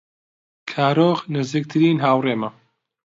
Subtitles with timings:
[0.71, 2.49] کارۆخ نزیکترین هاوڕێمە.